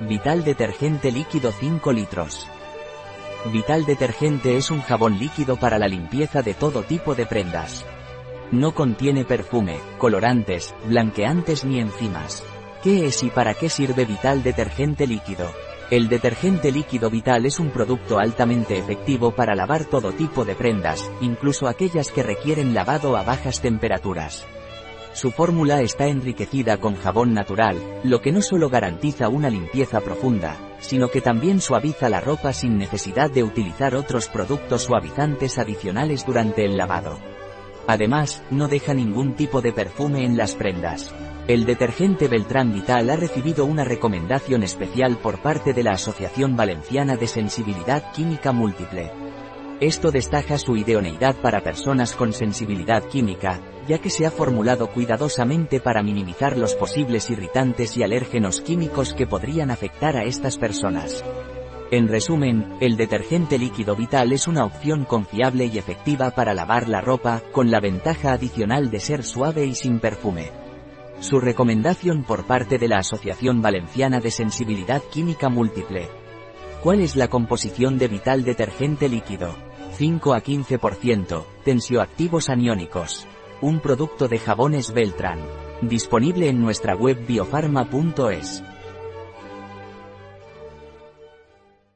[0.00, 2.46] Vital Detergente Líquido 5 litros.
[3.50, 7.86] Vital Detergente es un jabón líquido para la limpieza de todo tipo de prendas.
[8.52, 12.44] No contiene perfume, colorantes, blanqueantes ni enzimas.
[12.82, 15.50] ¿Qué es y para qué sirve Vital Detergente Líquido?
[15.90, 21.10] El detergente líquido Vital es un producto altamente efectivo para lavar todo tipo de prendas,
[21.22, 24.46] incluso aquellas que requieren lavado a bajas temperaturas.
[25.16, 30.58] Su fórmula está enriquecida con jabón natural, lo que no solo garantiza una limpieza profunda,
[30.78, 36.66] sino que también suaviza la ropa sin necesidad de utilizar otros productos suavizantes adicionales durante
[36.66, 37.18] el lavado.
[37.86, 41.14] Además, no deja ningún tipo de perfume en las prendas.
[41.48, 47.16] El detergente Beltrán Vital ha recibido una recomendación especial por parte de la Asociación Valenciana
[47.16, 49.10] de Sensibilidad Química Múltiple.
[49.80, 55.80] Esto destaca su idoneidad para personas con sensibilidad química, ya que se ha formulado cuidadosamente
[55.80, 61.24] para minimizar los posibles irritantes y alérgenos químicos que podrían afectar a estas personas.
[61.90, 67.00] En resumen, el detergente líquido vital es una opción confiable y efectiva para lavar la
[67.00, 70.50] ropa, con la ventaja adicional de ser suave y sin perfume.
[71.20, 76.08] Su recomendación por parte de la Asociación Valenciana de Sensibilidad Química Múltiple.
[76.82, 79.54] ¿Cuál es la composición de vital detergente líquido?
[79.92, 83.26] 5 a 15%, tensioactivos aniónicos.
[83.62, 85.38] Un producto de jabones Beltran.
[85.80, 88.62] Disponible en nuestra web biofarma.es.